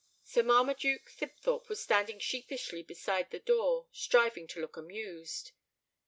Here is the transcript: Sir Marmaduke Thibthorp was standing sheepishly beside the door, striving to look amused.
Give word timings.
Sir 0.23 0.41
Marmaduke 0.41 1.11
Thibthorp 1.11 1.69
was 1.69 1.79
standing 1.79 2.17
sheepishly 2.17 2.81
beside 2.81 3.29
the 3.29 3.37
door, 3.37 3.85
striving 3.91 4.47
to 4.47 4.59
look 4.59 4.75
amused. 4.75 5.51